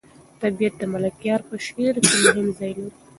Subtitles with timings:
[0.41, 2.95] طبیعت د ملکیار په شعر کې مهم ځای لري.